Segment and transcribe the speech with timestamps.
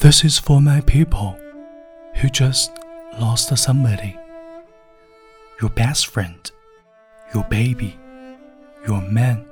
[0.00, 1.38] This is for my people
[2.16, 2.70] who just
[3.18, 4.18] lost somebody.
[5.60, 6.50] Your best friend,
[7.32, 7.96] your baby,
[8.86, 9.46] your man,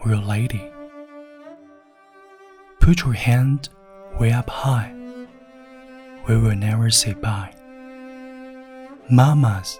[0.00, 0.70] or your lady.
[2.78, 3.68] Put your hand
[4.18, 4.94] way up high.
[6.28, 7.52] We will never say bye.
[9.10, 9.78] Mamas,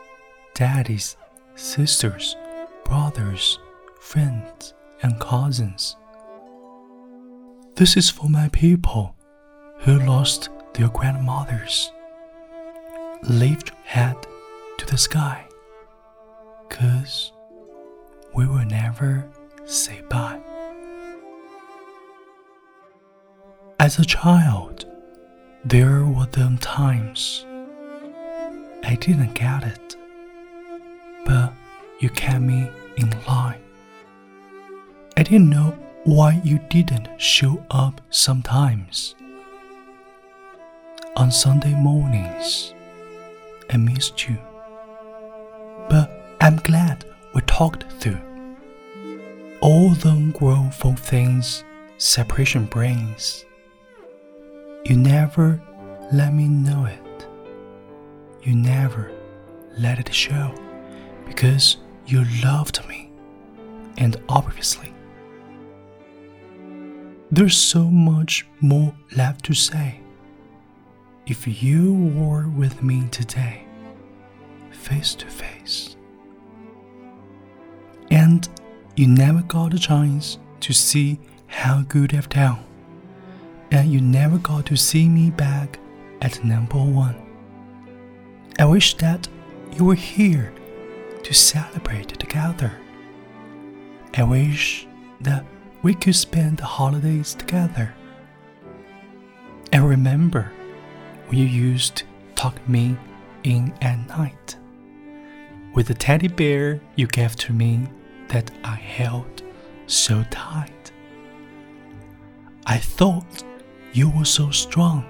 [0.55, 1.17] daddies,
[1.55, 2.37] sisters,
[2.85, 3.59] brothers,
[4.01, 5.97] friends, and cousins.
[7.77, 9.15] This is for my people
[9.79, 11.91] who lost their grandmothers.
[13.23, 14.17] Lift head
[14.79, 15.47] to the sky,
[16.69, 17.33] cause
[18.35, 19.29] we will never
[19.65, 20.41] say bye.
[23.81, 24.85] As a child,
[25.65, 27.45] there were them times
[28.85, 29.97] I didn't get it,
[31.27, 31.53] but
[32.01, 33.61] you kept me in line.
[35.17, 39.15] I didn't know why you didn't show up sometimes.
[41.19, 42.75] On Sunday mornings,
[43.71, 44.39] I missed you.
[45.91, 46.09] But
[46.41, 48.21] I'm glad we talked through.
[49.61, 51.65] All the grown things
[51.97, 53.45] separation brings.
[54.85, 55.61] You never
[56.13, 57.27] let me know it.
[58.45, 59.11] You never
[59.77, 60.55] let it show
[61.27, 63.11] because you loved me.
[63.97, 64.95] And obviously,
[67.33, 70.01] there's so much more left to say.
[71.31, 73.67] If you were with me today,
[74.71, 75.95] face to face,
[78.11, 78.49] and
[78.97, 82.65] you never got a chance to see how good I've done,
[83.71, 85.79] and you never got to see me back
[86.23, 87.17] at number one,
[88.59, 89.29] I wish that
[89.77, 90.51] you were here
[91.25, 92.73] to celebrate together.
[94.17, 94.89] I wish
[95.21, 95.45] that
[95.83, 97.95] we could spend the holidays together.
[99.75, 100.53] I remember
[101.31, 102.97] you used to tuck me
[103.45, 104.57] in at night
[105.75, 107.87] with the teddy bear you gave to me
[108.29, 109.43] that I held
[109.87, 110.91] so tight.
[112.67, 113.45] I thought
[113.93, 115.05] you were so strong,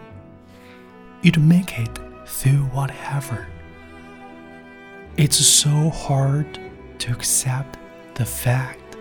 [1.23, 3.47] you'd make it through whatever.
[5.17, 6.61] It's so hard
[6.99, 7.79] to accept
[8.15, 8.97] the fact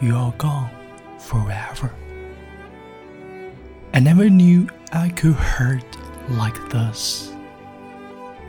[0.00, 0.70] you are gone
[1.18, 1.92] forever.
[3.92, 5.96] I never knew I could hurt
[6.30, 7.32] like this.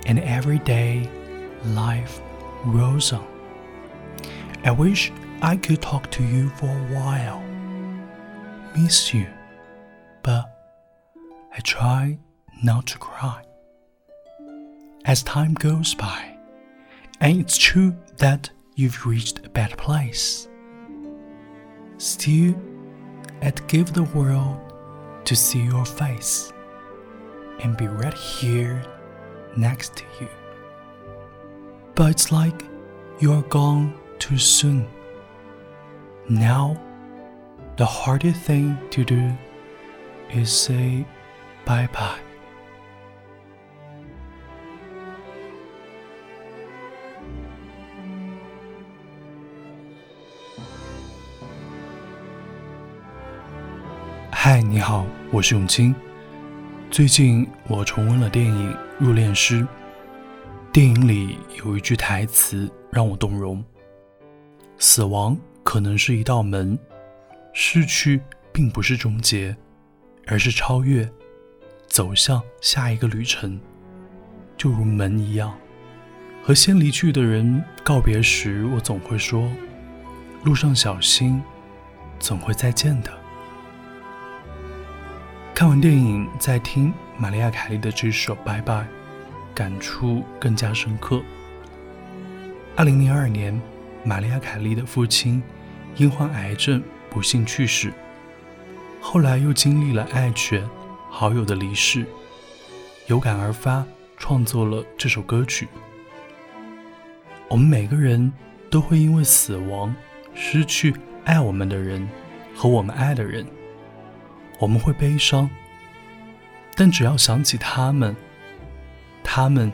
[0.06, 1.09] And every day,
[1.66, 2.22] life
[2.66, 3.28] rolls on.
[4.63, 5.11] I wish
[5.41, 7.44] I could talk to you for a while,
[8.78, 9.28] miss you,
[10.23, 10.50] but
[11.53, 12.17] I try
[12.63, 13.44] not to cry.
[15.05, 16.38] As time goes by,
[17.19, 20.47] and it's true that you've reached a better place,
[21.97, 22.55] still,
[23.41, 24.57] I'd give the world
[25.25, 26.53] to see your face
[27.61, 28.83] and be right here
[29.56, 30.28] next to you.
[31.94, 32.62] But it's like
[33.19, 34.87] you're gone too soon.
[36.28, 36.81] Now,
[37.77, 39.33] the hardest thing to do
[40.31, 41.05] is say
[41.65, 42.21] bye bye.
[54.31, 55.94] 嗨，你好，我是永清。
[56.94, 59.62] 最近我重温了电影《入殓师》，
[60.72, 63.66] 电影里有一句台词让我动容
[64.78, 66.78] ：“死亡可能是一道门，
[67.52, 68.22] 逝去
[68.52, 69.58] 并不是终结，
[70.28, 71.09] 而是超越，
[71.88, 73.59] 走向下一个旅程。
[74.56, 75.52] 就如门一样，
[76.44, 79.52] 和先离去的人告别时，我总会说：
[80.44, 81.42] 路上小心，
[82.20, 83.12] 总会再见的。”
[85.63, 88.81] 看完电影，再听玛丽亚·凯莉的这首《拜拜》，
[89.56, 91.22] 感触更加深刻。
[92.75, 93.57] 二零零二年，
[94.03, 95.41] 玛丽亚·凯莉的父亲
[95.96, 97.93] 因患癌症不幸去世，
[98.99, 100.70] 后来又经历了爱犬、
[101.09, 102.05] 好友的离世，
[103.08, 103.85] 有感而发，
[104.17, 105.70] 创作了这首歌曲。
[107.47, 108.34] 我们每个人
[108.70, 109.96] 都会因为死亡
[110.35, 110.93] 失去
[111.23, 112.05] 爱我们的人
[112.53, 113.47] 和我们爱的人。
[114.59, 115.50] 我们会悲伤，
[116.76, 118.16] 但只要想起他们，
[119.23, 119.72] 他们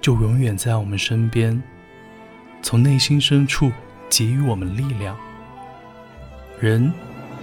[0.00, 1.62] 就永远在我们身边，
[2.62, 3.72] 从内心深处
[4.10, 5.16] 给予我们力量。
[6.60, 6.92] 人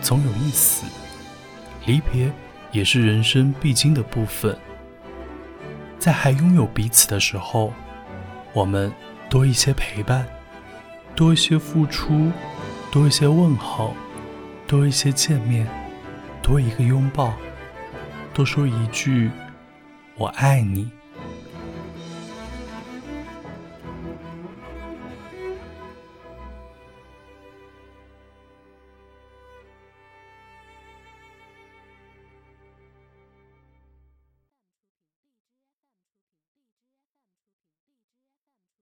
[0.01, 0.85] 总有一死，
[1.85, 2.31] 离别
[2.71, 4.57] 也是人生必经的部分。
[5.99, 7.73] 在还拥有彼此的时候，
[8.53, 8.91] 我们
[9.29, 10.27] 多一些陪伴，
[11.15, 12.31] 多一些付出，
[12.91, 13.95] 多一些问候，
[14.67, 15.67] 多一些见面。
[16.43, 17.33] 多一个拥抱，
[18.33, 19.31] 多说一句
[20.19, 20.91] “我爱你”。